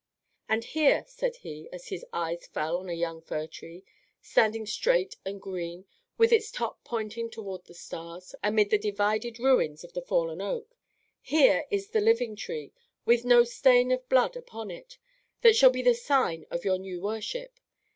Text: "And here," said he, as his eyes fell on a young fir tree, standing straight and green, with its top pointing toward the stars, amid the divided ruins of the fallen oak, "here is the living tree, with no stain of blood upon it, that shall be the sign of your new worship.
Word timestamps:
"And 0.49 0.63
here," 0.63 1.03
said 1.05 1.35
he, 1.35 1.69
as 1.71 1.89
his 1.89 2.03
eyes 2.11 2.47
fell 2.47 2.77
on 2.77 2.89
a 2.89 2.93
young 2.93 3.21
fir 3.21 3.45
tree, 3.45 3.83
standing 4.19 4.65
straight 4.65 5.15
and 5.23 5.39
green, 5.39 5.85
with 6.17 6.31
its 6.31 6.49
top 6.49 6.83
pointing 6.83 7.29
toward 7.29 7.65
the 7.65 7.75
stars, 7.75 8.33
amid 8.43 8.71
the 8.71 8.79
divided 8.79 9.37
ruins 9.37 9.83
of 9.83 9.93
the 9.93 10.01
fallen 10.01 10.41
oak, 10.41 10.75
"here 11.21 11.67
is 11.69 11.89
the 11.91 12.01
living 12.01 12.35
tree, 12.35 12.73
with 13.05 13.25
no 13.25 13.43
stain 13.43 13.91
of 13.91 14.09
blood 14.09 14.35
upon 14.35 14.71
it, 14.71 14.97
that 15.41 15.55
shall 15.55 15.69
be 15.69 15.83
the 15.83 15.93
sign 15.93 16.47
of 16.49 16.65
your 16.65 16.79
new 16.79 16.99
worship. 16.99 17.59